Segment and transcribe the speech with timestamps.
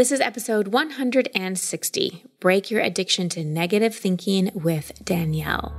[0.00, 5.74] This is episode 160 Break Your Addiction to Negative Thinking with Danielle.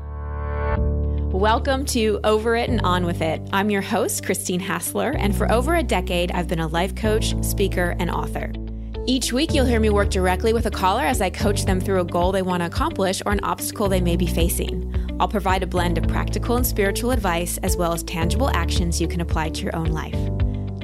[1.33, 3.41] Welcome to Over It and On With It.
[3.51, 7.33] I'm your host, Christine Hassler, and for over a decade, I've been a life coach,
[7.43, 8.51] speaker, and author.
[9.07, 12.01] Each week, you'll hear me work directly with a caller as I coach them through
[12.01, 15.17] a goal they want to accomplish or an obstacle they may be facing.
[15.19, 19.07] I'll provide a blend of practical and spiritual advice as well as tangible actions you
[19.07, 20.13] can apply to your own life.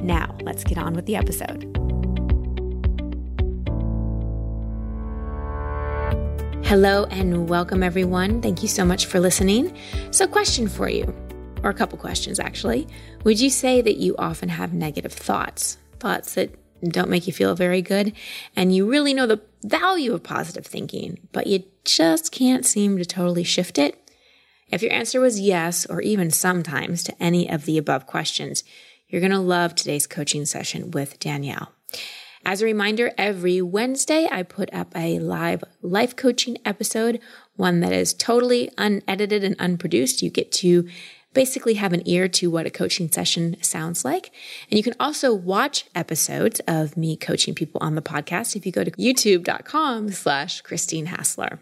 [0.02, 1.77] Now, let's get on with the episode.
[6.68, 8.42] Hello and welcome, everyone.
[8.42, 9.74] Thank you so much for listening.
[10.10, 11.14] So, question for you,
[11.62, 12.86] or a couple questions actually.
[13.24, 17.54] Would you say that you often have negative thoughts, thoughts that don't make you feel
[17.54, 18.12] very good,
[18.54, 23.06] and you really know the value of positive thinking, but you just can't seem to
[23.06, 23.98] totally shift it?
[24.70, 28.62] If your answer was yes, or even sometimes to any of the above questions,
[29.08, 31.72] you're going to love today's coaching session with Danielle.
[32.48, 37.20] As a reminder, every Wednesday I put up a live life coaching episode,
[37.56, 40.22] one that is totally unedited and unproduced.
[40.22, 40.88] You get to
[41.34, 44.30] basically have an ear to what a coaching session sounds like.
[44.70, 48.72] And you can also watch episodes of me coaching people on the podcast if you
[48.72, 51.60] go to youtube.com slash Christine Hassler.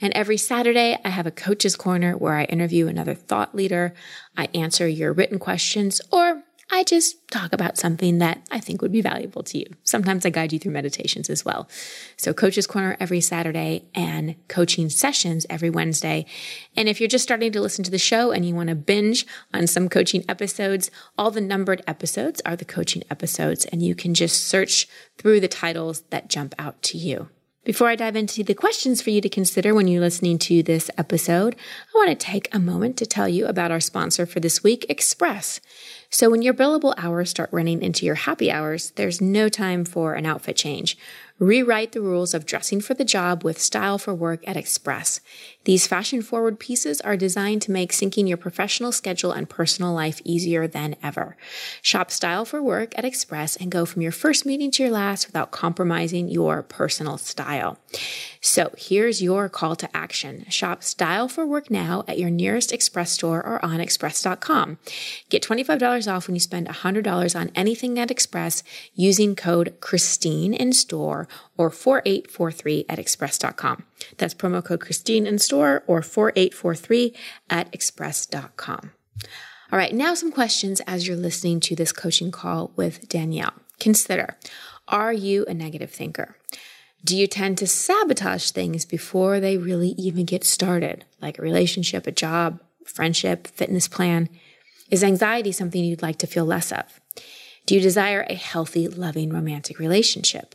[0.00, 3.92] And every Saturday, I have a coach's corner where I interview another thought leader.
[4.38, 6.23] I answer your written questions or
[6.70, 9.66] I just talk about something that I think would be valuable to you.
[9.82, 11.68] Sometimes I guide you through meditations as well.
[12.16, 16.26] So Coach's Corner every Saturday and coaching sessions every Wednesday.
[16.76, 19.26] And if you're just starting to listen to the show and you want to binge
[19.52, 24.14] on some coaching episodes, all the numbered episodes are the coaching episodes and you can
[24.14, 27.28] just search through the titles that jump out to you.
[27.64, 30.90] Before I dive into the questions for you to consider when you're listening to this
[30.98, 31.56] episode,
[31.94, 34.84] I want to take a moment to tell you about our sponsor for this week,
[34.90, 35.62] Express.
[36.14, 40.14] So when your billable hours start running into your happy hours, there's no time for
[40.14, 40.96] an outfit change.
[41.44, 45.20] Rewrite the rules of dressing for the job with style for work at Express.
[45.64, 50.22] These fashion forward pieces are designed to make syncing your professional schedule and personal life
[50.24, 51.36] easier than ever.
[51.82, 55.26] Shop style for work at Express and go from your first meeting to your last
[55.26, 57.78] without compromising your personal style.
[58.40, 60.46] So here's your call to action.
[60.48, 64.78] Shop style for work now at your nearest Express store or on express.com.
[65.28, 68.62] Get $25 off when you spend $100 on anything at Express
[68.94, 73.84] using code Christine in store or 4843 at express.com.
[74.18, 77.14] That's promo code Christine in store or 4843
[77.50, 78.92] at express.com.
[79.72, 83.54] All right, now some questions as you're listening to this coaching call with Danielle.
[83.80, 84.36] Consider,
[84.86, 86.36] are you a negative thinker?
[87.04, 92.06] Do you tend to sabotage things before they really even get started, like a relationship,
[92.06, 94.28] a job, friendship, fitness plan?
[94.90, 97.00] Is anxiety something you'd like to feel less of?
[97.66, 100.54] Do you desire a healthy, loving, romantic relationship?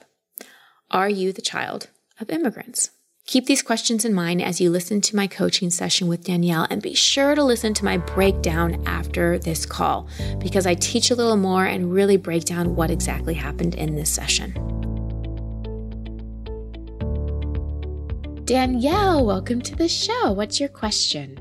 [0.91, 1.87] Are you the child
[2.19, 2.89] of immigrants?
[3.27, 6.81] Keep these questions in mind as you listen to my coaching session with Danielle and
[6.81, 10.07] be sure to listen to my breakdown after this call
[10.39, 14.09] because I teach a little more and really break down what exactly happened in this
[14.09, 14.53] session.
[18.45, 20.31] Danielle, welcome to the show.
[20.31, 21.37] What's your question?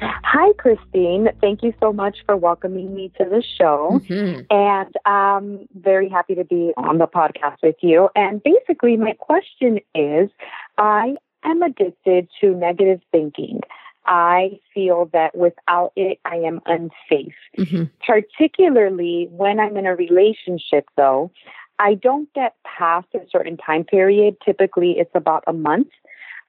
[0.00, 1.28] Hi, Christine.
[1.40, 4.00] Thank you so much for welcoming me to the show.
[4.08, 4.42] Mm-hmm.
[4.50, 8.08] And I'm very happy to be on the podcast with you.
[8.14, 10.30] And basically, my question is
[10.76, 13.60] I am addicted to negative thinking.
[14.06, 17.34] I feel that without it, I am unsafe.
[17.58, 17.84] Mm-hmm.
[18.06, 21.30] Particularly when I'm in a relationship, though,
[21.78, 24.36] I don't get past a certain time period.
[24.44, 25.88] Typically, it's about a month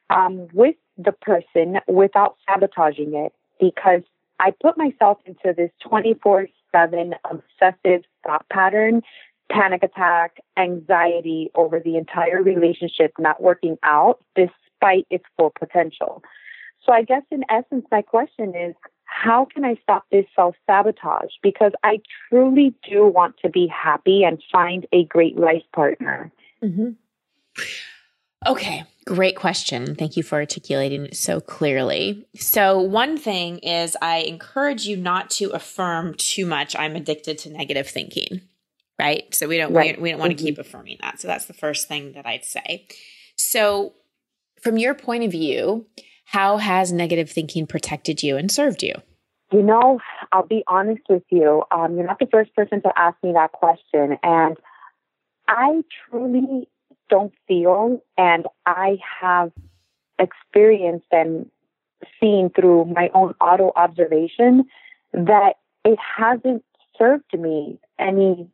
[0.10, 4.02] um, with the person without sabotaging it because
[4.40, 9.02] I put myself into this 24 7 obsessive thought pattern,
[9.52, 16.24] panic attack, anxiety over the entire relationship not working out despite its full potential.
[16.86, 21.32] So I guess in essence, my question is, how can I stop this self sabotage?
[21.42, 22.00] Because I
[22.30, 26.32] truly do want to be happy and find a great life partner.
[26.64, 26.92] Mm-hmm.
[28.48, 29.96] Okay, great question.
[29.96, 32.26] Thank you for articulating it so clearly.
[32.36, 37.50] So, one thing is I encourage you not to affirm too much I'm addicted to
[37.50, 38.42] negative thinking,
[38.98, 39.34] right?
[39.36, 39.98] So, we don't right.
[39.98, 40.46] we, we, don't want to mm-hmm.
[40.46, 41.20] keep affirming that.
[41.20, 42.88] So, that's the first thing that I'd say.
[43.38, 43.94] So,
[44.62, 45.88] from your point of view,
[46.24, 48.94] how has negative thinking protected you and served you?
[49.52, 50.00] You know,
[50.32, 51.64] I'll be honest with you.
[51.72, 54.18] Um, you're not the first person to ask me that question.
[54.22, 54.56] And
[55.48, 56.70] I truly
[57.10, 59.52] don't feel, and I have
[60.18, 61.50] experienced and
[62.20, 64.66] seen through my own auto observation
[65.14, 66.64] that it hasn't
[66.98, 68.48] served me any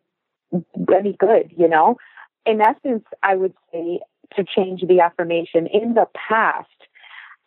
[0.94, 1.98] any good, you know.
[2.46, 4.00] in essence, I would say
[4.36, 6.69] to change the affirmation in the past,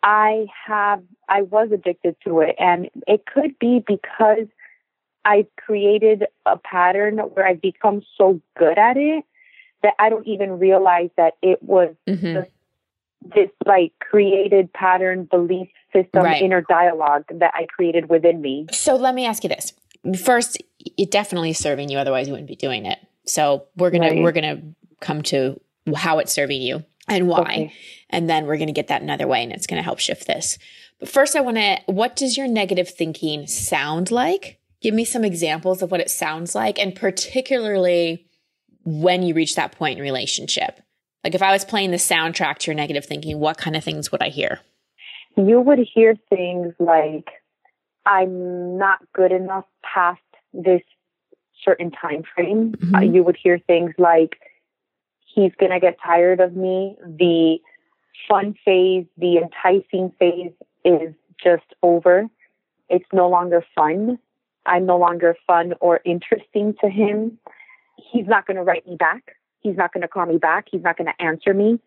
[0.03, 2.55] I have, I was addicted to it.
[2.59, 4.47] And it could be because
[5.25, 9.23] I've created a pattern where I've become so good at it
[9.83, 12.33] that I don't even realize that it was mm-hmm.
[12.33, 12.47] this,
[13.35, 16.41] this like created pattern belief system right.
[16.41, 18.67] inner dialogue that I created within me.
[18.71, 19.73] So let me ask you this.
[20.23, 20.61] First,
[20.97, 22.99] it definitely is serving you, otherwise you wouldn't be doing it.
[23.25, 24.23] So we're gonna right.
[24.23, 24.61] we're gonna
[24.99, 25.59] come to
[25.95, 27.41] how it's serving you and why.
[27.41, 27.73] Okay.
[28.09, 30.57] And then we're gonna get that another way and it's gonna help shift this.
[30.99, 34.59] But first I wanna what does your negative thinking sound like?
[34.81, 38.28] Give me some examples of what it sounds like, and particularly
[38.89, 40.81] when you reach that point in relationship.
[41.23, 44.11] Like if I was playing the soundtrack to your negative thinking, what kind of things
[44.11, 44.59] would I hear?
[45.37, 47.29] You would hear things like,
[48.05, 50.21] I'm not good enough past
[50.53, 50.81] this
[51.63, 52.71] certain time frame.
[52.71, 52.95] Mm-hmm.
[52.95, 54.37] Uh, you would hear things like,
[55.25, 56.97] he's going to get tired of me.
[57.05, 57.57] The
[58.27, 60.53] fun phase, the enticing phase
[60.83, 62.27] is just over.
[62.89, 64.17] It's no longer fun.
[64.65, 67.37] I'm no longer fun or interesting to him.
[68.11, 69.35] He's not going to write me back.
[69.61, 70.67] He's not going to call me back.
[70.71, 71.79] He's not going to answer me.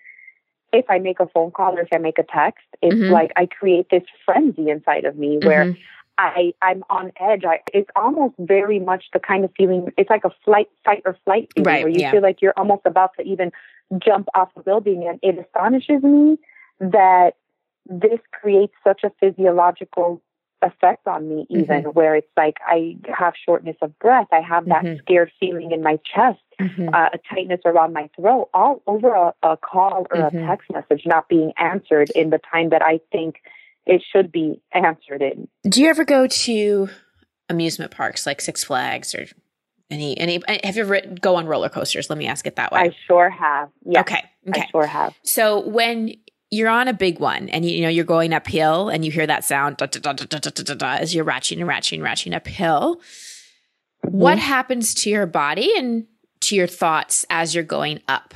[0.73, 3.13] If I make a phone call or if I make a text, it's mm-hmm.
[3.13, 5.81] like I create this frenzy inside of me where mm-hmm.
[6.19, 7.45] I I'm on edge.
[7.45, 9.93] I, it's almost very much the kind of feeling.
[9.97, 12.11] It's like a flight, fight or flight feeling, right, where you yeah.
[12.11, 13.53] feel like you're almost about to even
[13.99, 16.39] jump off a building, and it astonishes me
[16.81, 17.33] that
[17.87, 20.23] this creates such a physiological
[20.63, 21.91] effect on me even mm-hmm.
[21.91, 24.29] where it's like I have shortness of breath.
[24.33, 24.99] I have that mm-hmm.
[25.01, 26.89] scared feeling in my chest, mm-hmm.
[26.89, 30.47] uh, a tightness around my throat, all over a, a call or a mm-hmm.
[30.47, 33.37] text message not being answered in the time that I think
[33.87, 35.49] it should be answered in.
[35.69, 36.89] Do you ever go to
[37.49, 39.27] amusement parks like Six Flags or
[39.91, 42.09] any any have you ever go on roller coasters?
[42.09, 42.81] Let me ask it that way.
[42.81, 43.69] I sure have.
[43.87, 44.23] Okay.
[44.49, 44.63] Okay.
[44.63, 45.15] I sure have.
[45.23, 46.15] So when
[46.53, 49.27] you're on a big one and you, you know you're going uphill and you hear
[49.27, 52.97] that sound da, da, da, as you're ratcheting and ratcheting and ratcheting uphill
[54.07, 54.17] mm-hmm.
[54.17, 56.07] what happens to your body and
[56.41, 58.35] to your thoughts as you're going up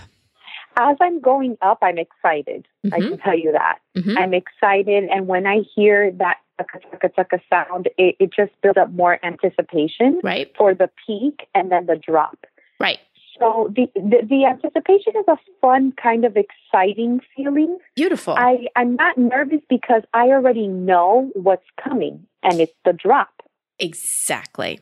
[0.77, 2.95] as i'm going up i'm excited mm-hmm.
[2.95, 4.19] i can tell you that mm-hmm.
[4.19, 8.91] i'm excited and when i hear that tucka tucka sound it, it just builds up
[8.93, 10.53] more anticipation right.
[10.57, 12.47] for the peak and then the drop
[12.81, 12.99] right
[13.39, 17.79] so the, the, the anticipation is a fun kind of exciting feeling.
[17.95, 18.35] Beautiful.
[18.35, 23.43] I I'm not nervous because I already know what's coming, and it's the drop.
[23.79, 24.81] Exactly.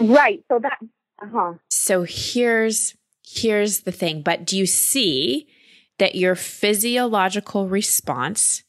[0.00, 0.42] Right.
[0.48, 0.78] So that.
[1.22, 1.54] Uh-huh.
[1.70, 2.96] So here's
[3.26, 4.22] here's the thing.
[4.22, 5.46] But do you see
[5.98, 8.62] that your physiological response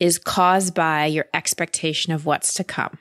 [0.00, 2.98] is caused by your expectation of what's to come?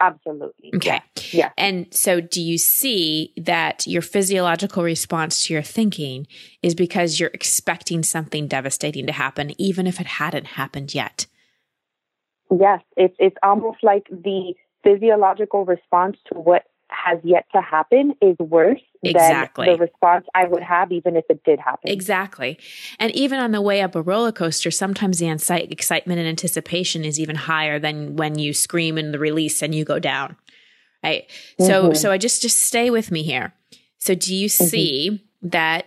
[0.00, 0.72] Absolutely.
[0.74, 1.00] Okay.
[1.32, 1.50] Yeah.
[1.56, 6.26] And so do you see that your physiological response to your thinking
[6.62, 11.26] is because you're expecting something devastating to happen, even if it hadn't happened yet?
[12.50, 12.82] Yes.
[12.96, 14.54] It's, it's almost like the
[14.84, 19.66] physiological response to what has yet to happen is worse exactly.
[19.66, 21.90] than the response I would have even if it did happen.
[21.90, 22.58] Exactly.
[22.98, 27.18] And even on the way up a roller coaster, sometimes the excitement and anticipation is
[27.18, 30.36] even higher than when you scream in the release and you go down.
[31.02, 31.30] Right.
[31.60, 31.94] So mm-hmm.
[31.94, 33.54] so I just just stay with me here.
[33.98, 34.64] So do you mm-hmm.
[34.64, 35.86] see that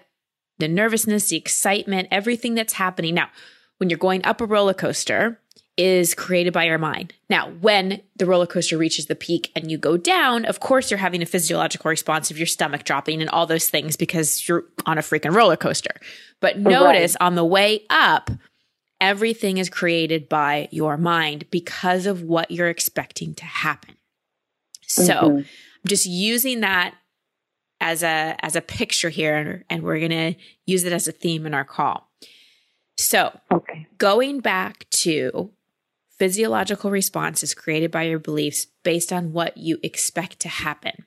[0.60, 3.30] the nervousness, the excitement, everything that's happening now
[3.78, 5.40] when you're going up a roller coaster,
[5.80, 7.14] is created by your mind.
[7.30, 10.98] Now, when the roller coaster reaches the peak and you go down, of course, you're
[10.98, 14.98] having a physiological response of your stomach dropping and all those things because you're on
[14.98, 15.96] a freaking roller coaster.
[16.42, 17.26] But notice right.
[17.26, 18.30] on the way up,
[19.00, 23.96] everything is created by your mind because of what you're expecting to happen.
[24.82, 25.38] So mm-hmm.
[25.38, 26.94] I'm just using that
[27.80, 31.46] as a as a picture here and we're going to use it as a theme
[31.46, 32.10] in our call.
[32.98, 33.88] So, okay.
[33.98, 35.52] going back to
[36.20, 41.06] physiological response is created by your beliefs based on what you expect to happen.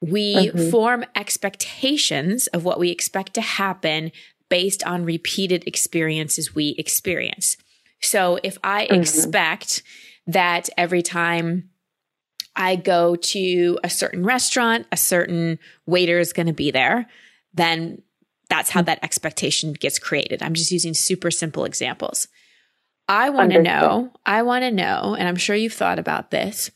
[0.00, 0.70] We mm-hmm.
[0.70, 4.12] form expectations of what we expect to happen
[4.48, 7.56] based on repeated experiences we experience.
[8.00, 9.00] So if I mm-hmm.
[9.00, 9.82] expect
[10.26, 11.70] that every time
[12.54, 17.08] I go to a certain restaurant, a certain waiter is going to be there,
[17.54, 18.02] then
[18.48, 18.86] that's how mm.
[18.86, 20.42] that expectation gets created.
[20.42, 22.28] I'm just using super simple examples.
[23.08, 26.70] I want to know, I want to know, and I'm sure you've thought about this.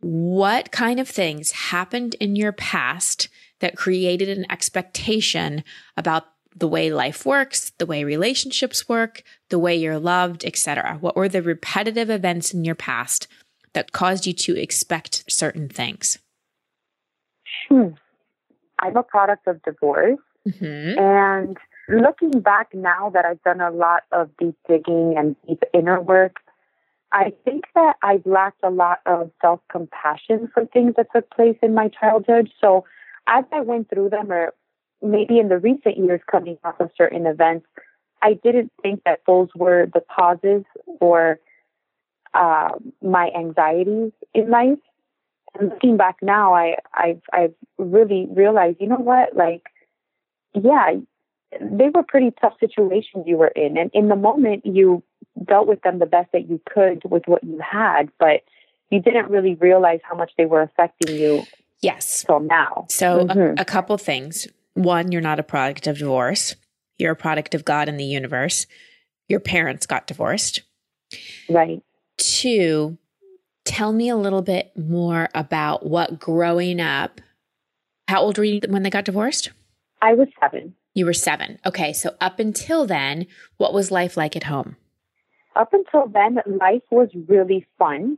[0.00, 3.28] What kind of things happened in your past
[3.60, 5.64] that created an expectation
[5.96, 6.24] about
[6.56, 10.98] the way life works, the way relationships work, the way you're loved, etc.?
[11.00, 13.26] What were the repetitive events in your past
[13.72, 16.18] that caused you to expect certain things?
[17.68, 17.88] Hmm.
[18.80, 20.18] I'm a product of divorce.
[20.46, 20.98] Mm-hmm.
[20.98, 21.56] And
[21.88, 26.36] looking back now that I've done a lot of deep digging and deep inner work,
[27.12, 31.56] I think that I've lacked a lot of self compassion for things that took place
[31.62, 32.50] in my childhood.
[32.60, 32.84] So
[33.26, 34.52] as I went through them, or
[35.00, 37.66] maybe in the recent years coming off of certain events,
[38.22, 40.64] I didn't think that those were the causes
[41.00, 41.38] or
[42.32, 42.70] uh,
[43.02, 44.78] my anxieties in life.
[45.58, 49.62] And looking back now, I, I've, I've really realized, you know what, like,
[50.54, 50.94] yeah,
[51.60, 53.76] they were pretty tough situations you were in.
[53.76, 55.02] And in the moment, you
[55.44, 58.42] dealt with them the best that you could with what you had, but
[58.90, 61.44] you didn't really realize how much they were affecting you.
[61.80, 62.24] Yes.
[62.24, 62.86] Till now.
[62.88, 63.58] So, mm-hmm.
[63.58, 64.46] a, a couple things.
[64.74, 66.56] One, you're not a product of divorce,
[66.98, 68.66] you're a product of God and the universe.
[69.28, 70.62] Your parents got divorced.
[71.48, 71.82] Right.
[72.18, 72.98] Two,
[73.64, 77.20] tell me a little bit more about what growing up.
[78.08, 79.50] How old were you when they got divorced?
[80.02, 80.74] I was seven.
[80.94, 81.58] You were seven.
[81.66, 81.92] Okay.
[81.92, 84.76] So up until then, what was life like at home?
[85.56, 88.16] Up until then, life was really fun.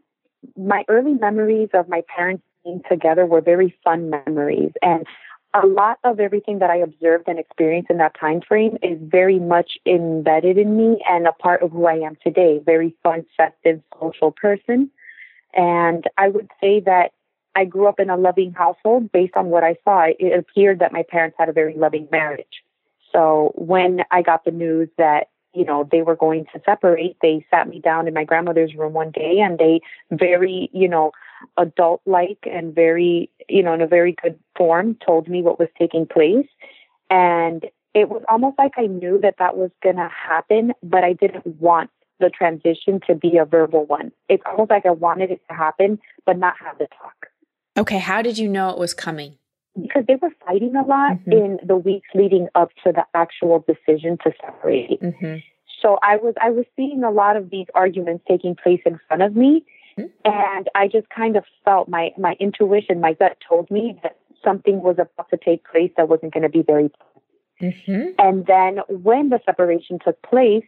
[0.57, 4.73] My early memories of my parents being together were very fun memories.
[4.83, 5.07] And
[5.55, 9.39] a lot of everything that I observed and experienced in that time frame is very
[9.39, 12.61] much embedded in me and a part of who I am today.
[12.65, 14.91] Very fun, festive, social person.
[15.55, 17.13] And I would say that
[17.55, 20.07] I grew up in a loving household based on what I saw.
[20.19, 22.63] It appeared that my parents had a very loving marriage.
[23.17, 27.47] So when I got the news that, you know, they were going to separate, they
[27.51, 29.81] sat me down in my grandmother's room one day and they
[30.11, 31.13] very, you know,
[31.57, 35.69] adult like and very, you know, in a very good form told me what was
[35.79, 36.47] taking place.
[37.09, 41.15] And it was almost like I knew that that was going to happen, but I
[41.15, 41.89] didn't want
[42.21, 44.13] the transition to be a verbal one.
[44.29, 47.29] It's almost like I wanted it to happen, but not have the talk.
[47.79, 47.99] Okay.
[47.99, 49.39] How did you know it was coming?
[49.81, 51.33] Because they were fighting a lot mm-hmm.
[51.33, 55.01] in the weeks leading up to the actual decision to separate.
[55.01, 55.37] Mm-hmm.
[55.83, 59.23] So I was I was seeing a lot of these arguments taking place in front
[59.23, 59.65] of me,
[59.99, 60.09] mm-hmm.
[60.25, 64.83] and I just kind of felt my my intuition, my gut told me that something
[64.83, 66.91] was about to take place that wasn't going to be very.
[67.61, 68.03] Mm-hmm.
[68.19, 70.65] And then when the separation took place,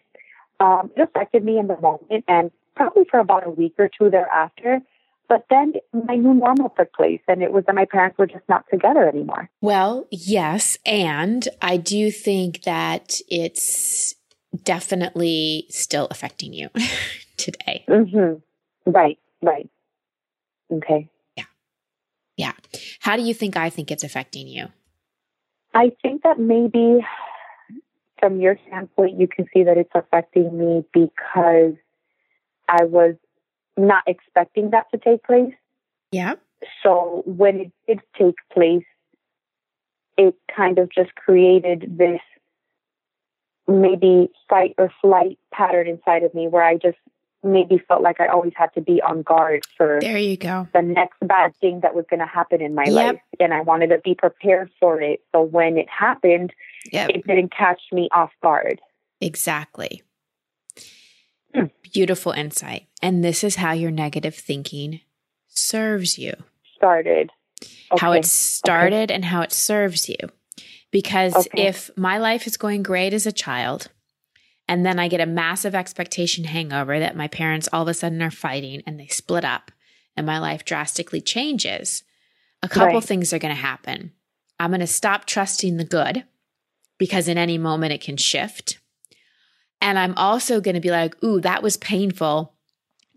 [0.60, 4.10] um, it affected me in the moment, and probably for about a week or two
[4.10, 4.80] thereafter.
[5.28, 5.74] But then
[6.06, 9.06] my new normal took place, and it was that my parents were just not together
[9.06, 9.50] anymore.
[9.60, 10.78] Well, yes.
[10.86, 14.14] And I do think that it's
[14.64, 16.70] definitely still affecting you
[17.36, 17.84] today.
[17.88, 18.90] Mm-hmm.
[18.90, 19.68] Right, right.
[20.72, 21.10] Okay.
[21.36, 21.44] Yeah.
[22.36, 22.52] Yeah.
[23.00, 24.68] How do you think I think it's affecting you?
[25.74, 27.04] I think that maybe
[28.18, 31.74] from your standpoint, you can see that it's affecting me because
[32.68, 33.14] I was
[33.78, 35.54] not expecting that to take place.
[36.12, 36.34] Yeah.
[36.82, 38.84] So when it did take place,
[40.16, 42.20] it kind of just created this
[43.68, 46.96] maybe fight or flight pattern inside of me where I just
[47.44, 50.82] maybe felt like I always had to be on guard for there you go the
[50.82, 52.94] next bad thing that was going to happen in my yep.
[52.94, 56.52] life and I wanted to be prepared for it so when it happened
[56.90, 57.10] yep.
[57.10, 58.80] it didn't catch me off guard
[59.20, 60.02] exactly
[61.92, 62.88] Beautiful insight.
[63.02, 65.00] And this is how your negative thinking
[65.48, 66.34] serves you.
[66.76, 67.30] Started.
[67.90, 68.00] Okay.
[68.00, 69.14] How it started okay.
[69.14, 70.16] and how it serves you.
[70.90, 71.68] Because okay.
[71.68, 73.88] if my life is going great as a child,
[74.68, 78.22] and then I get a massive expectation hangover that my parents all of a sudden
[78.22, 79.70] are fighting and they split up
[80.16, 82.02] and my life drastically changes,
[82.62, 83.04] a couple right.
[83.04, 84.12] things are going to happen.
[84.58, 86.24] I'm going to stop trusting the good
[86.98, 88.80] because in any moment it can shift.
[89.80, 92.54] And I'm also going to be like, ooh, that was painful.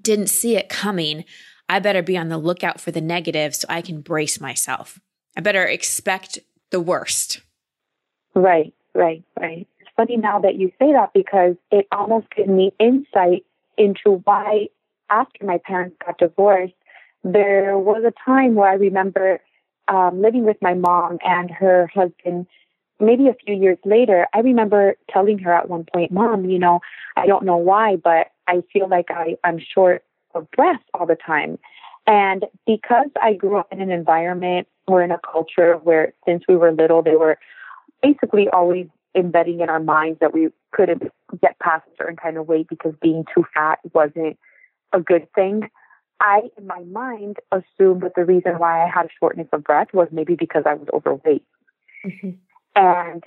[0.02, 1.26] Didn't see it coming.
[1.68, 5.00] I better be on the lookout for the negative so I can brace myself.
[5.38, 6.40] I better expect
[6.70, 7.42] the worst.
[8.36, 9.68] Right, right, right.
[9.80, 13.46] It's funny now that you say that because it almost gave me insight
[13.78, 14.68] into why,
[15.10, 16.74] after my parents got divorced,
[17.24, 19.40] there was a time where I remember
[19.88, 22.48] um, living with my mom and her husband
[23.02, 26.80] maybe a few years later, I remember telling her at one point, Mom, you know,
[27.18, 30.04] I don't know why, but I feel like I, I'm short
[30.34, 31.58] of breath all the time.
[32.08, 36.56] And because I grew up in an environment or in a culture where since we
[36.56, 37.38] were little, they were
[38.02, 41.04] basically always embedding in our minds that we couldn't
[41.42, 44.38] get past a certain kind of weight because being too fat wasn't
[44.94, 45.70] a good thing.
[46.20, 49.88] I, in my mind, assumed that the reason why I had a shortness of breath
[49.94, 51.44] was maybe because I was overweight.
[52.06, 52.30] Mm-hmm.
[52.76, 53.24] And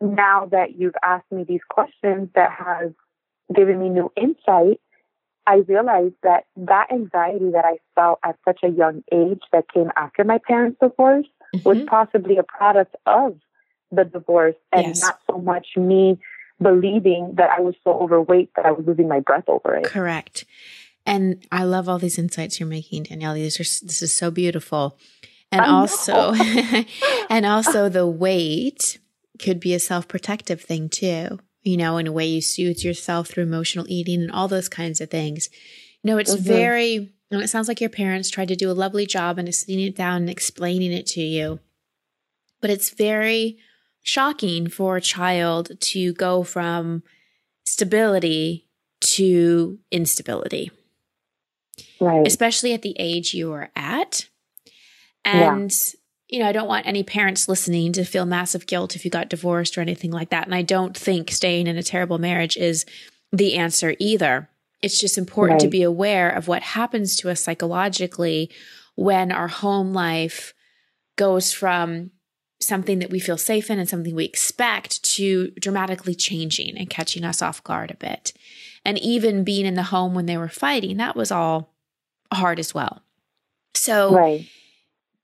[0.00, 2.94] now that you've asked me these questions that have
[3.54, 4.80] given me new insight,
[5.46, 9.90] I realized that that anxiety that I felt at such a young age that came
[9.96, 11.68] after my parents' divorce mm-hmm.
[11.68, 13.38] was possibly a product of
[13.90, 15.02] the divorce and Yes.
[15.02, 16.18] not so much me
[16.60, 19.84] believing that I was so overweight that I was losing my breath over it.
[19.84, 20.44] Correct.
[21.06, 23.34] And I love all these insights you're making, Danielle.
[23.34, 24.98] These are this is so beautiful.
[25.54, 26.34] And I also
[27.30, 28.98] and also the weight
[29.38, 31.38] could be a self-protective thing too.
[31.62, 35.00] You know, in a way you soothe yourself through emotional eating and all those kinds
[35.00, 35.48] of things.
[36.02, 36.40] You know, it's Mhm.
[36.40, 39.80] very and it sounds like your parents tried to do a lovely job in sitting
[39.80, 41.58] it down and explaining it to you.
[42.60, 43.58] But it's very
[44.02, 47.02] shocking for a child to go from
[47.64, 48.68] stability
[49.00, 50.70] to instability,
[52.00, 52.26] Right.
[52.26, 54.28] especially at the age you are at.
[55.24, 55.54] Yeah.
[55.54, 55.72] And,
[56.28, 59.28] you know, I don't want any parents listening to feel massive guilt if you got
[59.28, 60.46] divorced or anything like that.
[60.46, 62.84] And I don't think staying in a terrible marriage is
[63.32, 64.48] the answer either.
[64.82, 68.50] It's just important to be aware of what happens to us psychologically
[68.96, 70.52] when our home life
[71.16, 72.10] goes from
[72.60, 77.24] something that we feel safe in and something we expect to dramatically changing and catching
[77.24, 78.32] us off guard a bit.
[78.84, 81.74] And even being in the home when they were fighting, that was all
[82.32, 83.02] hard as well.
[83.74, 84.46] So, right.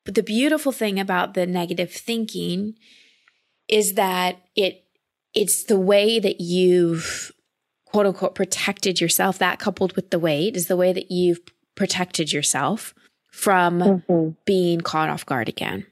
[0.05, 2.75] But the beautiful thing about the negative thinking
[3.69, 4.85] is that it
[5.35, 7.33] it's the way that you've
[7.85, 9.39] quote unquote protected yourself.
[9.39, 11.41] That coupled with the weight is the way that you've
[11.77, 12.95] protected yourself
[13.31, 14.37] from Mhm.
[14.45, 15.87] being caught off guard again.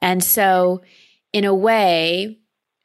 [0.00, 0.82] And so,
[1.32, 2.38] in a way,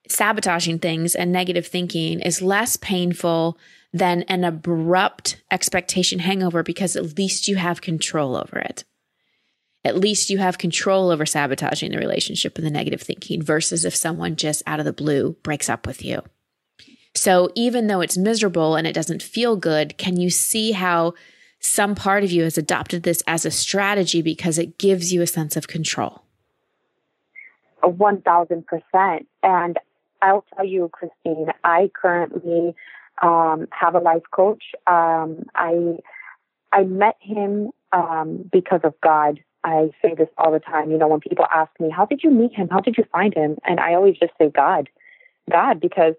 [0.10, 3.58] sabotaging things and negative thinking is less painful
[3.94, 8.84] than an abrupt expectation hangover because at least you have control over it.
[9.84, 13.96] At least you have control over sabotaging the relationship and the negative thinking versus if
[13.96, 16.22] someone just out of the blue breaks up with you.
[17.14, 21.14] So, even though it's miserable and it doesn't feel good, can you see how
[21.60, 25.28] some part of you has adopted this as a strategy because it gives you a
[25.28, 26.24] sense of control?
[27.84, 29.28] One thousand percent.
[29.44, 29.78] And
[30.22, 32.76] I'll tell you, Christine, I currently
[33.22, 34.64] um, have a life coach.
[34.88, 35.98] Um, I
[36.72, 39.40] I met him um, because of God.
[39.64, 40.92] I say this all the time.
[40.92, 42.70] You know, when people ask me, "How did you meet him?
[42.70, 44.90] How did you find him?" and I always just say, "God,
[45.50, 46.16] God," because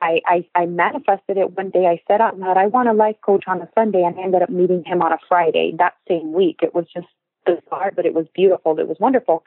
[0.00, 1.86] I, I, I manifested it one day.
[1.86, 4.42] I said out loud, I want a life coach on a Sunday, and I ended
[4.42, 6.60] up meeting him on a Friday that same week.
[6.62, 7.06] It was just
[7.44, 8.78] bizarre, but it was beautiful.
[8.78, 9.44] It was wonderful.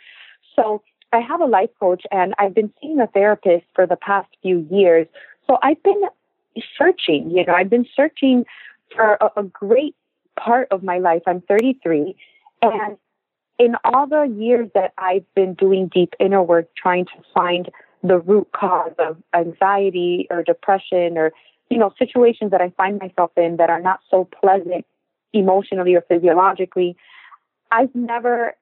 [0.56, 4.30] So I have a life coach, and I've been seeing a therapist for the past
[4.42, 5.08] few years.
[5.48, 6.04] So I've been
[6.78, 8.46] searching, you know, I've been searching
[8.96, 9.96] for a, a great
[10.40, 11.24] part of my life.
[11.26, 12.16] I'm 33,
[12.62, 12.98] and
[13.60, 17.70] in all the years that I've been doing deep inner work, trying to find
[18.02, 21.32] the root cause of anxiety or depression or,
[21.70, 24.86] you know, situations that I find myself in that are not so pleasant
[25.32, 26.96] emotionally or physiologically,
[27.72, 28.56] I've never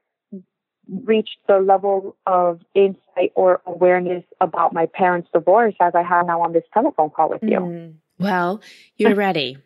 [1.06, 6.42] reached the level of insight or awareness about my parents' divorce as I have now
[6.42, 7.60] on this telephone call with you.
[7.60, 7.94] Mm.
[8.20, 8.62] Well,
[8.98, 9.58] you're ready.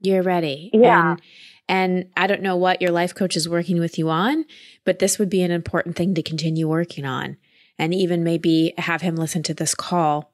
[0.00, 0.70] You're ready.
[0.72, 1.12] Yeah.
[1.12, 1.20] And,
[1.68, 4.44] and I don't know what your life coach is working with you on,
[4.84, 7.36] but this would be an important thing to continue working on.
[7.78, 10.32] And even maybe have him listen to this call.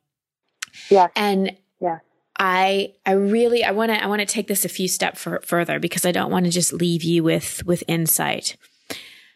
[0.90, 1.10] Yes.
[1.14, 1.98] And yeah.
[2.38, 5.40] I I really I want to I want to take this a few steps fur
[5.40, 8.56] further because I don't want to just leave you with with insight.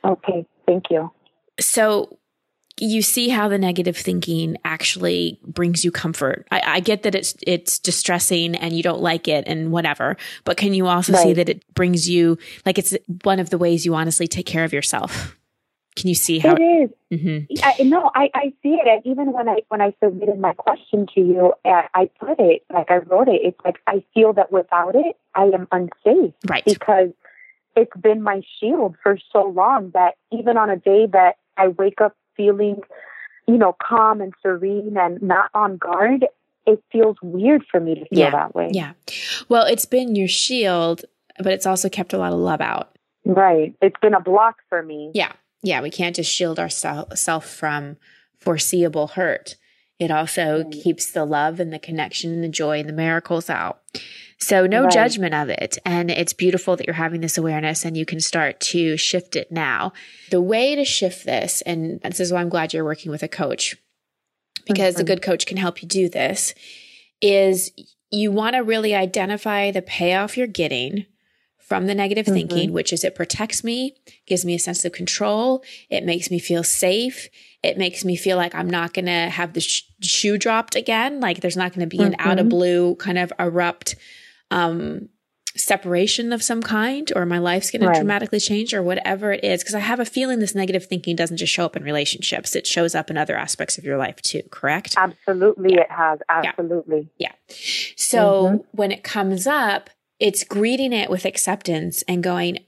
[0.05, 0.47] Okay.
[0.67, 1.13] Thank you.
[1.61, 2.19] So
[2.81, 6.47] you see how the negative thinking actually brings you comfort.
[6.51, 10.57] I, I get that it's it's distressing and you don't like it and whatever, but
[10.57, 13.95] can you also see that it brings you like it's one of the ways you
[13.95, 15.35] honestly take care of yourself?
[15.97, 16.55] Can you see how?
[16.55, 16.91] It is.
[17.21, 17.47] Mhm.
[17.61, 18.87] I, no, I, I see it.
[18.87, 22.91] And even when I when I submitted my question to you, I put it like
[22.91, 23.41] I wrote it.
[23.43, 26.65] It's like I feel that without it, I am unsafe Right.
[26.65, 27.11] because
[27.75, 32.01] it's been my shield for so long that even on a day that I wake
[32.01, 32.81] up feeling,
[33.47, 36.25] you know, calm and serene and not on guard,
[36.67, 38.31] it feels weird for me to feel Yeah.
[38.31, 38.71] that way.
[38.73, 38.93] Yeah.
[39.51, 41.05] Well, it's been your shield,
[41.39, 42.97] but it's also kept a lot of love out.
[43.27, 43.75] Right.
[43.83, 45.11] It's been a block for me.
[45.15, 45.33] Yeah.
[45.63, 45.83] Yeah.
[45.83, 47.97] We can't just shield ourselves from
[48.39, 49.57] foreseeable hurt.
[49.99, 50.73] It also Right.
[50.73, 53.81] keeps the love and the connection and the joy and the miracles out.
[54.41, 54.93] So, no Right.
[54.93, 55.79] judgment of it.
[55.85, 59.51] And it's beautiful that you're having this awareness and you can start to shift it
[59.51, 59.93] now.
[60.31, 63.29] The way to shift this, and this is why I'm glad you're working with a
[63.29, 63.77] coach,
[64.67, 65.07] because a Mhm.
[65.07, 66.55] good coach can help you do this,
[67.21, 67.73] is
[68.11, 71.07] you want to really identify the payoff you're getting
[71.69, 72.33] from the negative Mhm.
[72.33, 73.95] thinking, which is it protects me,
[74.27, 77.29] gives me a sense of control, it makes me feel safe,
[77.63, 81.21] it makes me feel like I'm not going to have the sh- shoe dropped again,
[81.21, 83.97] like there's not going to be an out of blue kind of erupt
[84.51, 85.11] um,
[85.57, 87.95] separation of some kind or my life's going right.
[87.95, 91.17] to dramatically change or whatever it is because i have a feeling this negative thinking
[91.17, 94.17] doesn't just show up in relationships it shows up in other aspects of your life
[94.23, 95.81] too correct absolutely yeah.
[95.81, 97.55] it has absolutely yeah, yeah.
[97.97, 98.57] so mm-hmm.
[98.73, 102.59] when it comes up it's greeting it with acceptance and going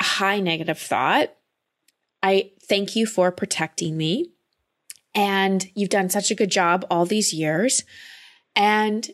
[0.00, 1.34] Hi, negative thought
[2.22, 4.30] i thank you for protecting me
[5.14, 7.84] and you've done such a good job all these years
[8.54, 9.10] and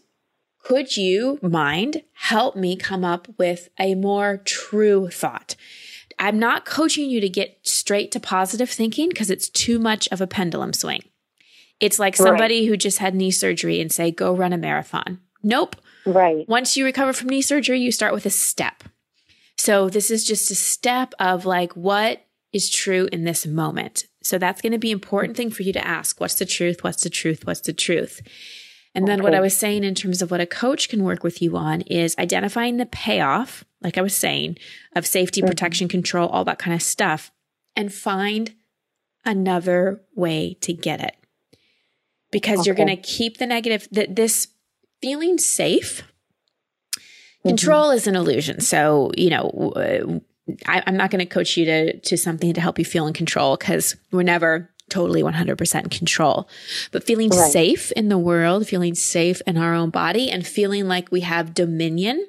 [0.66, 5.54] could you mind help me come up with a more true thought?
[6.18, 10.20] I'm not coaching you to get straight to positive thinking because it's too much of
[10.20, 11.02] a pendulum swing.
[11.78, 12.68] It's like somebody right.
[12.68, 15.20] who just had knee surgery and say, go run a marathon.
[15.40, 15.76] Nope.
[16.06, 16.48] Right.
[16.48, 18.84] Once you recover from knee surgery, you start with a step.
[19.58, 24.06] So this is just a step of like, what is true in this moment?
[24.22, 26.20] So that's going to be important thing for you to ask.
[26.20, 26.84] What's the truth?
[26.84, 27.46] What's the truth?
[27.46, 28.20] What's the truth?
[28.94, 29.24] And then okay.
[29.24, 31.82] what I was saying in terms of what a coach can work with you on
[31.82, 34.58] is identifying the payoff, like I was saying,
[34.94, 35.48] of safety, mm-hmm.
[35.48, 37.30] protection, control, all that kind of stuff,
[37.74, 38.54] and find
[39.24, 41.14] another way to get it.
[42.30, 42.68] Because okay.
[42.68, 44.48] you're going to keep the negative, that this
[45.00, 46.02] feeling safe.
[46.92, 47.48] Mm-hmm.
[47.50, 48.60] Control is an illusion.
[48.60, 50.22] So, you know,
[50.66, 53.14] I, am not going to coach you to, to something to help you feel in
[53.14, 56.48] control because we're never totally 100% control.
[56.92, 57.50] But feeling right.
[57.50, 61.54] safe in the world, feeling safe in our own body, and feeling like we have
[61.54, 62.26] dominion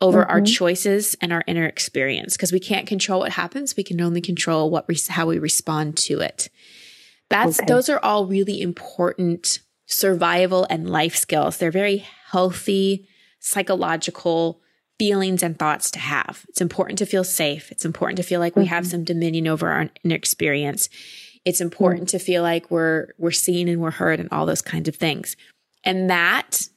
[0.00, 0.30] over mm-hmm.
[0.30, 3.76] our choices and our inner experience because we can't control what happens.
[3.76, 6.50] We can only control what re- how we respond to it.
[7.30, 7.66] That's okay.
[7.66, 9.60] those are all really important
[9.92, 11.58] survival and life skills.
[11.58, 13.08] They're very healthy
[13.40, 14.60] psychological
[14.98, 16.44] feelings and thoughts to have.
[16.48, 17.70] It's important to feel safe.
[17.72, 18.74] It's important to feel like we mm-hmm.
[18.74, 20.88] have some dominion over our experience.
[21.44, 24.88] It's important to feel like we're we're seen and we're heard and all those kinds
[24.88, 25.36] of things.
[25.84, 26.68] And that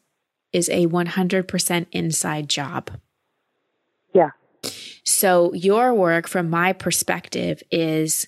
[0.52, 2.90] is a 100% inside job.
[4.14, 4.32] Yeah.
[5.04, 8.28] So your work from my perspective is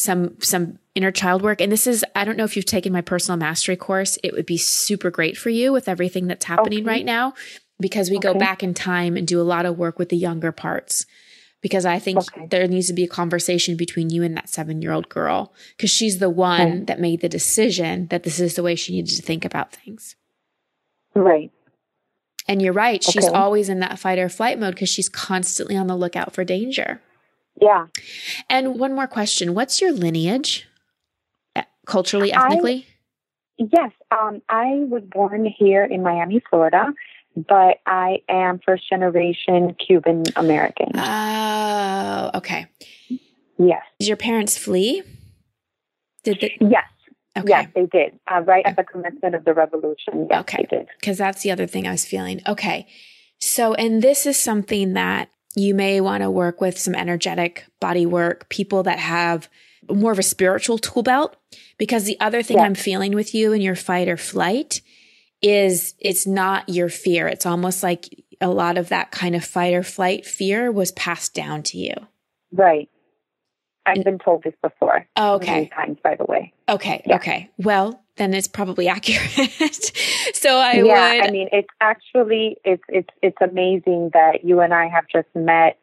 [0.00, 3.00] some some inner child work and this is I don't know if you've taken my
[3.00, 6.88] personal mastery course it would be super great for you with everything that's happening okay.
[6.88, 7.34] right now
[7.78, 8.32] because we okay.
[8.32, 11.06] go back in time and do a lot of work with the younger parts
[11.60, 12.46] because I think okay.
[12.46, 15.90] there needs to be a conversation between you and that seven year old girl because
[15.90, 19.22] she's the one that made the decision that this is the way she needed to
[19.22, 20.16] think about things.
[21.14, 21.50] Right.
[22.48, 23.02] And you're right.
[23.02, 26.44] She's always in that fight or flight mode because she's constantly on the lookout for
[26.44, 27.00] danger.
[27.60, 27.86] Yeah.
[28.48, 30.66] And one more question What's your lineage,
[31.86, 32.86] culturally, ethnically?
[33.60, 33.92] I, yes.
[34.10, 36.92] Um, I was born here in Miami, Florida
[37.36, 40.88] but I am first generation Cuban American.
[40.94, 42.66] Oh, okay.
[43.58, 43.82] Yes.
[43.98, 45.02] Did your parents flee?
[46.24, 46.56] Did they?
[46.60, 46.84] Yes.
[47.36, 47.48] Okay.
[47.48, 48.18] Yes, they did.
[48.30, 50.26] Uh, right at the commencement of the revolution.
[50.28, 50.66] Yes, okay.
[51.00, 52.40] Because that's the other thing I was feeling.
[52.46, 52.88] Okay.
[53.40, 58.06] So, and this is something that you may want to work with some energetic body
[58.06, 59.48] work, people that have
[59.90, 61.36] more of a spiritual tool belt.
[61.78, 62.66] Because the other thing yes.
[62.66, 64.82] I'm feeling with you in your fight or flight
[65.42, 67.26] is it's not your fear.
[67.26, 71.34] It's almost like a lot of that kind of fight or flight fear was passed
[71.34, 71.94] down to you.
[72.52, 72.88] Right.
[73.98, 75.06] I've been told this before.
[75.16, 75.52] Oh, okay.
[75.52, 76.52] Many times, by the way.
[76.68, 77.02] Okay.
[77.06, 77.16] Yeah.
[77.16, 77.50] Okay.
[77.58, 79.92] Well, then it's probably accurate.
[80.34, 81.26] so I yeah, would.
[81.26, 85.78] I mean, it's actually it's it's it's amazing that you and I have just met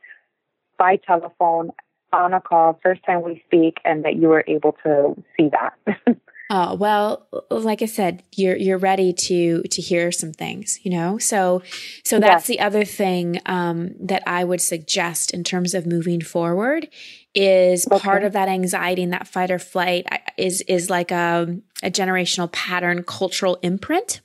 [0.77, 1.71] by telephone
[2.13, 5.97] on a call, first time we speak, and that you were able to see that.
[6.49, 11.17] Oh, well, like I said, you're you're ready to to hear some things, you know?
[11.17, 11.61] So
[12.05, 12.57] so that's yes.
[12.57, 16.87] the other thing um, that I would suggest in terms of moving forward
[17.35, 17.99] is okay.
[17.99, 20.07] part of that anxiety and that fight or flight
[20.37, 24.21] is is like a, a generational pattern cultural imprint.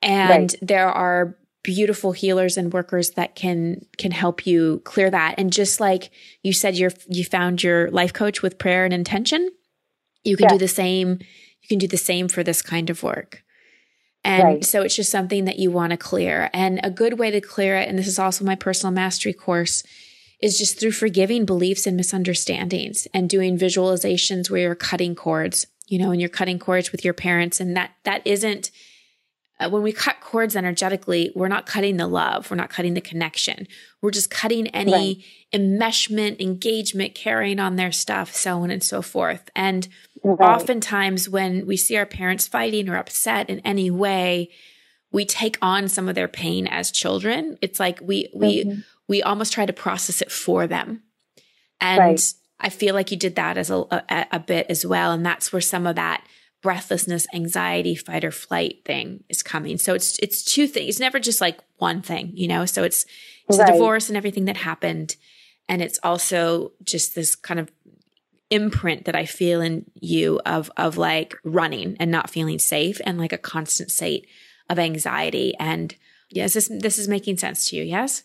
[0.00, 0.54] And right.
[0.62, 5.34] there are beautiful healers and workers that can can help you clear that.
[5.36, 9.50] And just like you said you're you found your life coach with prayer and intention,
[10.24, 11.18] you can do the same.
[11.62, 13.42] You can do the same for this kind of work.
[14.24, 14.64] And right.
[14.64, 16.48] so it's just something that you want to clear.
[16.52, 19.82] And a good way to clear it, and this is also my personal mastery course,
[20.40, 25.98] is just through forgiving beliefs and misunderstandings and doing visualizations where you're cutting cords, you
[25.98, 27.60] know, and you're cutting cords with your parents.
[27.60, 28.70] And that, that isn't,
[29.60, 32.50] uh, when we cut cords energetically, we're not cutting the love.
[32.50, 33.68] We're not cutting the connection.
[34.02, 35.60] We're just cutting any right.
[35.60, 39.48] enmeshment, engagement, carrying on their stuff, so on and so forth.
[39.54, 39.86] And
[40.24, 40.40] right.
[40.40, 44.50] oftentimes when we see our parents fighting or upset in any way,
[45.12, 47.56] we take on some of their pain as children.
[47.62, 48.80] It's like we, we, mm-hmm.
[49.06, 51.04] we almost try to process it for them.
[51.80, 52.32] And right.
[52.58, 53.76] I feel like you did that as a,
[54.08, 55.12] a, a bit as well.
[55.12, 56.26] And that's where some of that
[56.64, 59.76] breathlessness, anxiety, fight or flight thing is coming.
[59.76, 60.88] So it's it's two things.
[60.88, 62.64] It's never just like one thing, you know.
[62.64, 63.04] So it's
[63.48, 63.70] it's right.
[63.70, 65.16] divorce and everything that happened,
[65.68, 67.70] and it's also just this kind of
[68.48, 73.18] imprint that I feel in you of of like running and not feeling safe and
[73.18, 74.26] like a constant state
[74.70, 75.54] of anxiety.
[75.60, 75.94] And
[76.30, 77.84] yes, this this is making sense to you.
[77.84, 78.24] Yes.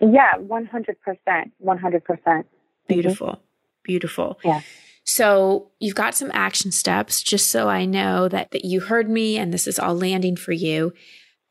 [0.00, 2.46] Yeah, one hundred percent, one hundred percent.
[2.46, 2.94] Mm-hmm.
[2.94, 3.40] Beautiful,
[3.84, 4.40] beautiful.
[4.44, 4.62] Yeah.
[5.04, 9.36] So you've got some action steps just so I know that, that you heard me
[9.36, 10.92] and this is all landing for you.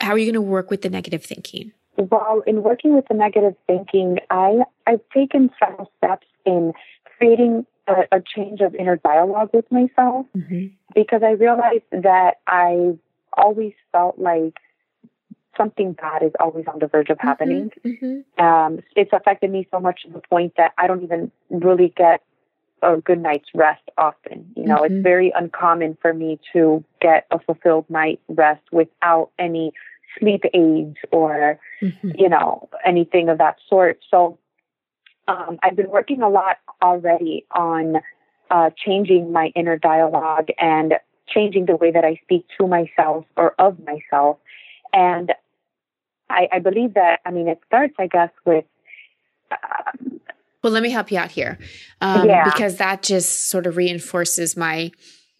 [0.01, 1.71] How are you going to work with the negative thinking?
[1.95, 6.73] Well, in working with the negative thinking, I, I've taken several steps in
[7.17, 10.67] creating a, a change of inner dialogue with myself mm-hmm.
[10.95, 12.97] because I realized that I
[13.37, 14.57] always felt like
[15.55, 17.27] something bad is always on the verge of mm-hmm.
[17.27, 17.71] happening.
[17.85, 18.43] Mm-hmm.
[18.43, 22.21] Um, it's affected me so much to the point that I don't even really get
[22.83, 24.51] a good night's rest often.
[24.55, 24.95] You know, mm-hmm.
[24.95, 29.71] it's very uncommon for me to get a fulfilled night rest without any
[30.19, 32.11] sleep aids or, mm-hmm.
[32.15, 33.99] you know, anything of that sort.
[34.11, 34.37] So
[35.27, 37.95] um, I've been working a lot already on
[38.51, 40.95] uh, changing my inner dialogue and
[41.27, 44.37] changing the way that I speak to myself or of myself.
[44.91, 45.31] And
[46.29, 48.65] I, I believe that, I mean, it starts, I guess, with
[49.51, 50.19] um,
[50.63, 51.59] well, let me help you out here,
[51.99, 52.45] um, yeah.
[52.45, 54.91] because that just sort of reinforces my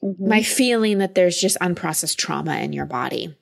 [0.04, 0.28] mm-hmm.
[0.28, 3.36] my feeling that there's just unprocessed trauma in your body,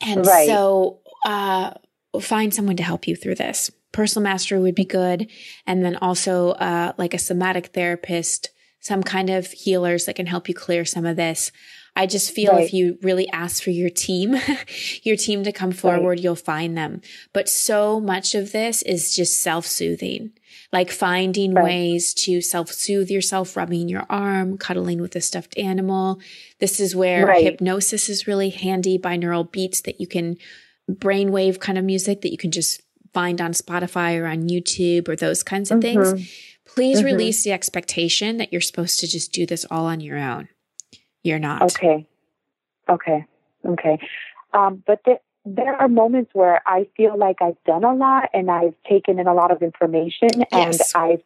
[0.00, 0.46] and right.
[0.46, 1.72] so uh,
[2.20, 3.70] find someone to help you through this.
[3.92, 5.30] Personal mastery would be good,
[5.66, 8.48] and then also uh, like a somatic therapist,
[8.80, 11.52] some kind of healers that can help you clear some of this.
[11.94, 12.64] I just feel right.
[12.64, 14.36] if you really ask for your team,
[15.02, 16.20] your team to come forward, right.
[16.20, 17.02] you'll find them.
[17.32, 20.32] But so much of this is just self soothing
[20.72, 21.64] like finding right.
[21.64, 26.18] ways to self soothe yourself, rubbing your arm, cuddling with a stuffed animal.
[26.58, 30.36] This is where hypnosis is really handy binaural beats that you can
[30.90, 32.80] brainwave kind of music that you can just
[33.12, 36.02] find on Spotify or on YouTube or those kinds of mm-hmm.
[36.02, 36.32] things.
[36.64, 37.06] Please mm-hmm.
[37.06, 40.48] release the expectation that you're supposed to just do this all on your own.
[41.22, 41.62] You're not.
[41.62, 42.06] Okay.
[42.88, 43.24] Okay.
[43.64, 43.98] Okay.
[44.52, 48.50] Um, but the, there are moments where I feel like I've done a lot and
[48.50, 51.22] I've taken in a lot of information and I've,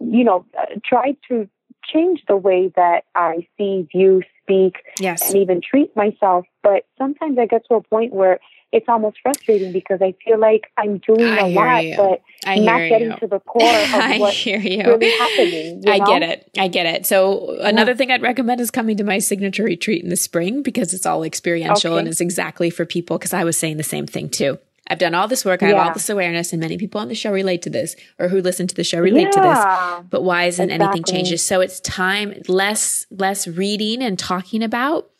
[0.00, 1.48] you know, uh, tried to
[1.84, 5.30] change the way that I see, view, speak, yes.
[5.30, 6.46] and even treat myself.
[6.62, 8.40] But sometimes I get to a point where
[8.74, 11.96] it's almost frustrating because I feel like I'm doing I a lot, you.
[11.96, 13.16] but I not getting you.
[13.18, 15.84] to the core of what's really happening.
[15.86, 16.06] I know?
[16.06, 16.50] get it.
[16.58, 17.06] I get it.
[17.06, 17.96] So another yeah.
[17.96, 21.22] thing I'd recommend is coming to my signature retreat in the spring because it's all
[21.22, 22.00] experiential okay.
[22.00, 23.16] and it's exactly for people.
[23.16, 24.58] Because I was saying the same thing too.
[24.88, 25.62] I've done all this work.
[25.62, 25.76] I yeah.
[25.76, 28.40] have all this awareness, and many people on the show relate to this, or who
[28.42, 30.10] listen to the show relate yeah, to this.
[30.10, 30.84] But why isn't exactly.
[30.84, 31.46] anything changes?
[31.46, 35.10] So it's time less less reading and talking about,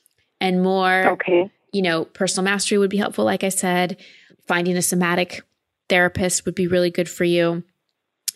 [0.40, 3.24] and more okay you know, personal mastery would be helpful.
[3.24, 3.98] Like I said,
[4.46, 5.42] finding a somatic
[5.88, 7.64] therapist would be really good for you.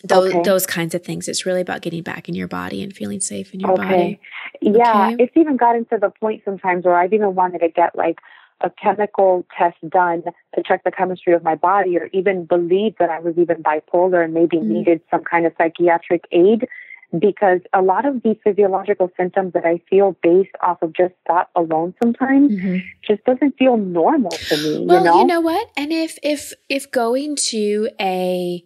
[0.03, 0.41] Those, okay.
[0.43, 1.27] those kinds of things.
[1.27, 3.83] It's really about getting back in your body and feeling safe in your okay.
[3.83, 4.19] body.
[4.61, 5.07] Yeah.
[5.07, 5.23] Okay?
[5.23, 8.19] It's even gotten to the point sometimes where I've even wanted to get like
[8.61, 10.23] a chemical test done
[10.55, 14.23] to check the chemistry of my body or even believe that I was even bipolar
[14.23, 14.73] and maybe mm-hmm.
[14.73, 16.67] needed some kind of psychiatric aid
[17.17, 21.49] because a lot of these physiological symptoms that I feel based off of just that
[21.55, 22.77] alone sometimes mm-hmm.
[23.05, 24.85] just doesn't feel normal to me.
[24.85, 25.19] Well, you know?
[25.19, 25.69] you know what?
[25.75, 28.63] And if if if going to a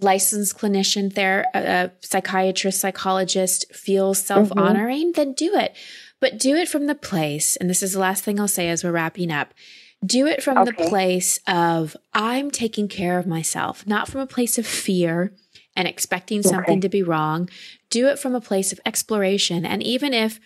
[0.00, 5.20] licensed clinician there a, psychiatrist psychologist feels self-honoring mm-hmm.
[5.20, 5.76] then do it
[6.18, 8.82] but do it from the place and this is the last thing i'll say as
[8.82, 9.54] we're wrapping up
[10.04, 10.72] do it from okay.
[10.72, 15.32] the place of i'm taking care of myself not from a place of fear
[15.76, 16.80] and expecting something okay.
[16.80, 17.48] to be wrong.
[17.92, 19.66] Do it from a place of exploration.
[19.66, 20.40] And even if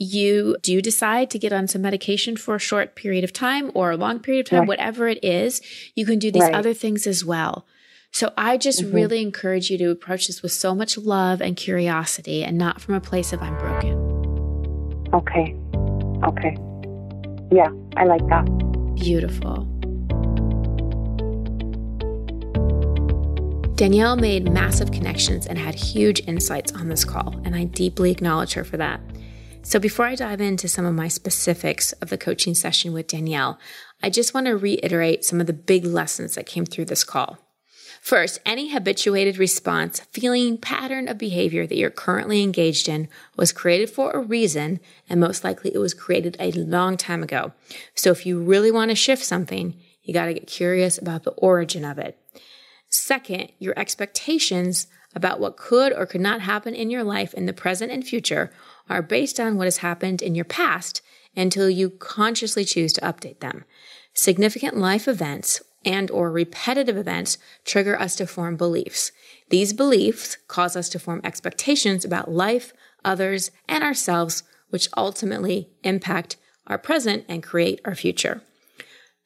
[0.00, 3.92] you do decide to get on some medication for a short period of time or
[3.92, 4.68] a long period of time, right.
[4.68, 5.60] whatever it is,
[5.94, 6.54] you can do these right.
[6.54, 7.66] other things as well.
[8.10, 8.96] So I just mm-hmm.
[8.96, 12.96] really encourage you to approach this with so much love and curiosity and not from
[12.96, 13.92] a place of I'm broken.
[15.14, 15.56] Okay.
[16.24, 16.56] Okay.
[17.52, 18.44] Yeah, I like that.
[18.96, 19.71] Beautiful.
[23.82, 28.52] Danielle made massive connections and had huge insights on this call, and I deeply acknowledge
[28.52, 29.00] her for that.
[29.62, 33.58] So, before I dive into some of my specifics of the coaching session with Danielle,
[34.00, 37.38] I just want to reiterate some of the big lessons that came through this call.
[38.00, 43.90] First, any habituated response, feeling, pattern of behavior that you're currently engaged in was created
[43.90, 47.50] for a reason, and most likely it was created a long time ago.
[47.96, 51.32] So, if you really want to shift something, you got to get curious about the
[51.32, 52.16] origin of it.
[52.92, 57.52] Second, your expectations about what could or could not happen in your life in the
[57.54, 58.52] present and future
[58.88, 61.00] are based on what has happened in your past
[61.34, 63.64] until you consciously choose to update them.
[64.12, 69.10] Significant life events and or repetitive events trigger us to form beliefs.
[69.48, 72.74] These beliefs cause us to form expectations about life,
[73.04, 78.42] others, and ourselves, which ultimately impact our present and create our future.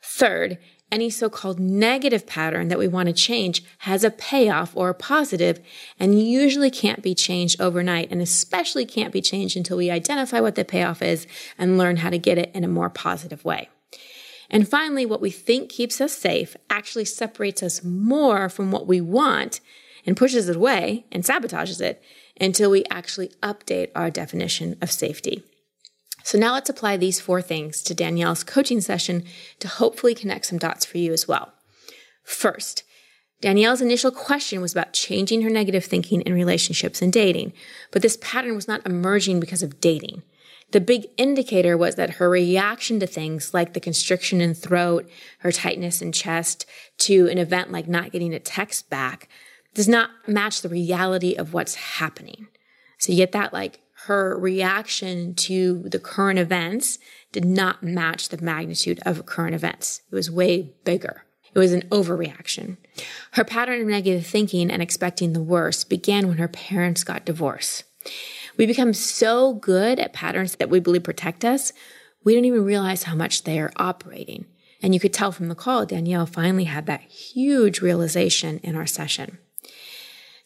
[0.02, 0.58] Third,
[0.90, 4.94] any so called negative pattern that we want to change has a payoff or a
[4.94, 5.60] positive
[5.98, 10.54] and usually can't be changed overnight and especially can't be changed until we identify what
[10.54, 11.26] the payoff is
[11.58, 13.68] and learn how to get it in a more positive way.
[14.48, 19.00] And finally, what we think keeps us safe actually separates us more from what we
[19.00, 19.60] want
[20.06, 22.00] and pushes it away and sabotages it
[22.40, 25.42] until we actually update our definition of safety.
[26.26, 29.22] So now let's apply these four things to Danielle's coaching session
[29.60, 31.52] to hopefully connect some dots for you as well.
[32.24, 32.82] First,
[33.40, 37.52] Danielle's initial question was about changing her negative thinking in relationships and dating,
[37.92, 40.24] but this pattern was not emerging because of dating.
[40.72, 45.08] The big indicator was that her reaction to things like the constriction in throat,
[45.38, 46.66] her tightness in chest,
[46.98, 49.28] to an event like not getting a text back
[49.74, 52.48] does not match the reality of what's happening.
[52.98, 56.98] So you get that like her reaction to the current events
[57.32, 60.02] did not match the magnitude of current events.
[60.10, 61.24] It was way bigger.
[61.54, 62.76] It was an overreaction.
[63.32, 67.84] Her pattern of negative thinking and expecting the worst began when her parents got divorced.
[68.56, 71.72] We become so good at patterns that we believe protect us,
[72.22, 74.46] we don't even realize how much they are operating.
[74.82, 78.86] And you could tell from the call, Danielle finally had that huge realization in our
[78.86, 79.38] session.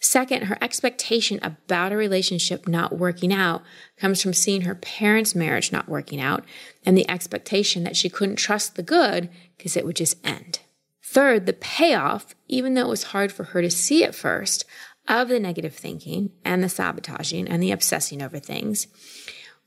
[0.00, 3.62] Second, her expectation about a relationship not working out
[3.98, 6.42] comes from seeing her parents' marriage not working out
[6.86, 10.60] and the expectation that she couldn't trust the good because it would just end.
[11.02, 14.64] Third, the payoff, even though it was hard for her to see at first,
[15.06, 18.86] of the negative thinking and the sabotaging and the obsessing over things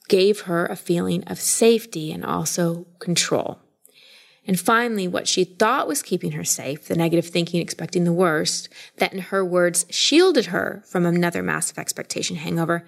[0.08, 3.60] gave her a feeling of safety and also control.
[4.46, 8.68] And finally, what she thought was keeping her safe, the negative thinking, expecting the worst,
[8.98, 12.86] that in her words shielded her from another massive expectation hangover,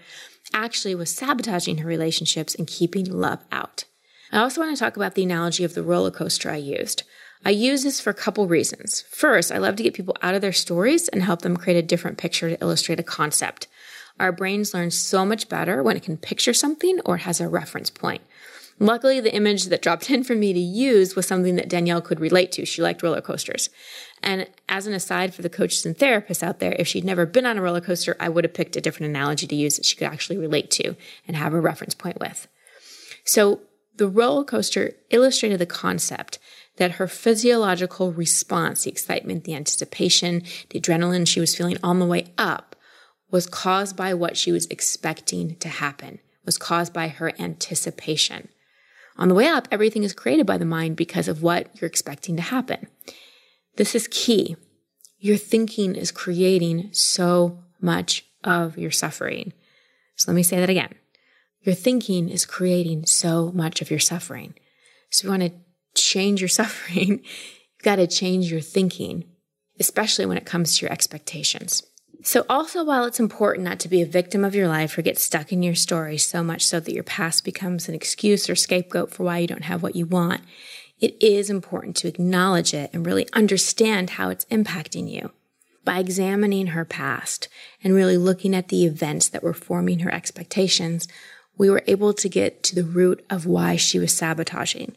[0.53, 3.85] actually was sabotaging her relationships and keeping love out.
[4.31, 7.03] I also want to talk about the analogy of the roller coaster I used.
[7.45, 9.01] I use this for a couple reasons.
[9.09, 11.87] First, I love to get people out of their stories and help them create a
[11.87, 13.67] different picture to illustrate a concept.
[14.19, 17.47] Our brains learn so much better when it can picture something or it has a
[17.47, 18.21] reference point.
[18.79, 22.19] Luckily, the image that dropped in for me to use was something that Danielle could
[22.19, 22.65] relate to.
[22.65, 23.69] She liked roller coasters.
[24.21, 27.45] And as an aside for the coaches and therapists out there, if she'd never been
[27.45, 29.95] on a roller coaster, I would have picked a different analogy to use that she
[29.95, 30.95] could actually relate to
[31.27, 32.47] and have a reference point with.
[33.23, 33.61] So
[33.97, 36.39] the roller coaster illustrated the concept
[36.77, 42.05] that her physiological response, the excitement, the anticipation, the adrenaline she was feeling on the
[42.05, 42.75] way up,
[43.31, 48.49] was caused by what she was expecting to happen, was caused by her anticipation.
[49.17, 52.35] On the way up, everything is created by the mind because of what you're expecting
[52.35, 52.87] to happen.
[53.77, 54.55] This is key.
[55.19, 59.53] Your thinking is creating so much of your suffering.
[60.15, 60.93] So let me say that again.
[61.61, 64.53] Your thinking is creating so much of your suffering.
[65.09, 69.25] So if you want to change your suffering, you've got to change your thinking,
[69.79, 71.83] especially when it comes to your expectations.
[72.25, 75.19] So, also, while it's important not to be a victim of your life or get
[75.19, 79.11] stuck in your story so much so that your past becomes an excuse or scapegoat
[79.11, 80.41] for why you don't have what you want,
[80.99, 85.33] it is important to acknowledge it and really understand how it's impacting you.
[85.83, 87.47] By examining her past
[87.83, 91.07] and really looking at the events that were forming her expectations,
[91.59, 94.95] we were able to get to the root of why she was sabotaging.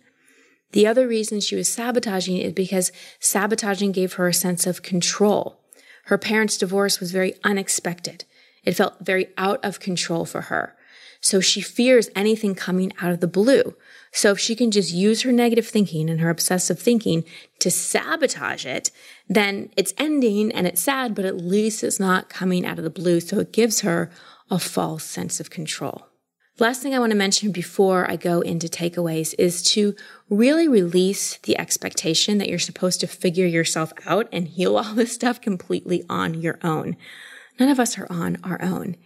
[0.72, 5.57] The other reason she was sabotaging is because sabotaging gave her a sense of control
[6.08, 8.24] her parents' divorce was very unexpected.
[8.64, 10.74] It felt very out of control for her.
[11.20, 13.74] So she fears anything coming out of the blue.
[14.10, 17.24] So if she can just use her negative thinking and her obsessive thinking
[17.58, 18.90] to sabotage it,
[19.28, 22.90] then it's ending and it's sad, but at least it's not coming out of the
[22.90, 23.20] blue.
[23.20, 24.10] So it gives her
[24.50, 26.07] a false sense of control.
[26.60, 29.94] Last thing I want to mention before I go into takeaways is to
[30.28, 35.12] really release the expectation that you're supposed to figure yourself out and heal all this
[35.12, 36.96] stuff completely on your own.
[37.60, 38.96] None of us are on our own.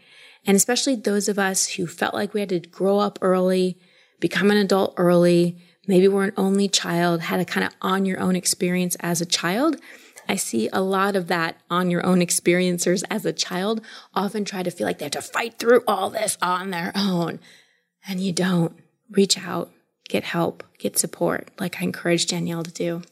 [0.46, 3.78] And especially those of us who felt like we had to grow up early,
[4.18, 8.18] become an adult early, maybe we're an only child, had a kind of on your
[8.18, 9.76] own experience as a child.
[10.28, 13.80] I see a lot of that on your own experiencers as a child
[14.14, 17.40] often try to feel like they have to fight through all this on their own.
[18.06, 18.78] And you don't.
[19.10, 19.70] Reach out,
[20.08, 23.02] get help, get support, like I encouraged Danielle to do.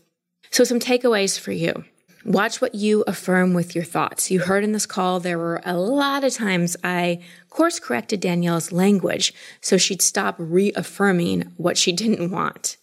[0.50, 1.84] So, some takeaways for you.
[2.24, 4.30] Watch what you affirm with your thoughts.
[4.30, 8.72] You heard in this call, there were a lot of times I course corrected Danielle's
[8.72, 12.78] language so she'd stop reaffirming what she didn't want.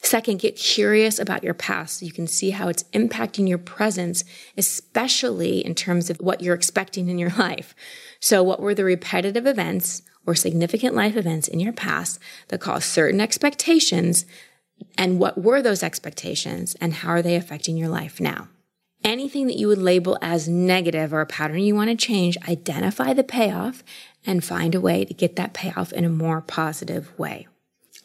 [0.00, 4.24] Second, get curious about your past so you can see how it's impacting your presence,
[4.56, 7.74] especially in terms of what you're expecting in your life.
[8.20, 12.84] So, what were the repetitive events or significant life events in your past that caused
[12.84, 14.24] certain expectations?
[14.96, 18.48] And what were those expectations and how are they affecting your life now?
[19.02, 23.12] Anything that you would label as negative or a pattern you want to change, identify
[23.12, 23.82] the payoff
[24.24, 27.48] and find a way to get that payoff in a more positive way.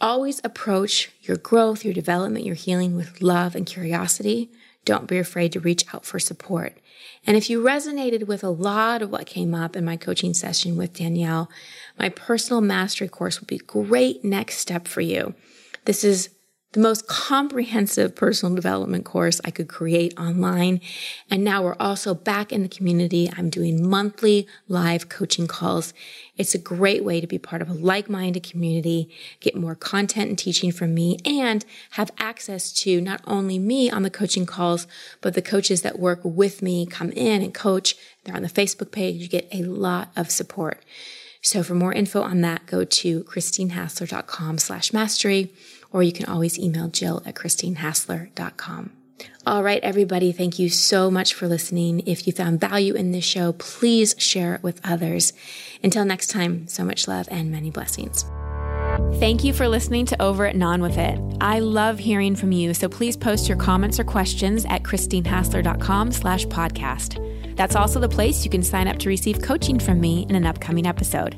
[0.04, 4.52] Always approach your growth, your development, your healing with love and curiosity.
[4.84, 6.78] Don't be afraid to reach out for support.
[7.26, 10.76] And if you resonated with a lot of what came up in my coaching session
[10.76, 11.50] with Danielle,
[11.98, 15.36] my personal mastery course would be great next step for you.
[15.86, 16.32] This is
[16.74, 20.82] the most comprehensive personal development course I could create online.
[21.30, 23.32] And now we're also back in the community.
[23.38, 25.94] I'm doing monthly live coaching calls.
[26.36, 29.08] It's a great way to be part of a like-minded community,
[29.40, 34.02] get more content and teaching from me, and have access to not only me on
[34.02, 34.88] the coaching calls,
[35.22, 37.96] but the coaches that work with me come in and coach.
[38.24, 39.22] They're on the Facebook page.
[39.22, 40.84] You get a lot of support.
[41.44, 45.52] So for more info on that, go to christinehassler.com slash mastery
[45.94, 48.92] or you can always email Jill at christinehassler.com.
[49.46, 52.02] All right, everybody, thank you so much for listening.
[52.06, 55.34] If you found value in this show, please share it with others.
[55.84, 58.26] Until next time, so much love and many blessings.
[59.20, 61.20] Thank you for listening to Over It and On With It.
[61.42, 66.46] I love hearing from you, so please post your comments or questions at christinehassler.com slash
[66.48, 67.56] podcast.
[67.56, 70.46] That's also the place you can sign up to receive coaching from me in an
[70.46, 71.38] upcoming episode.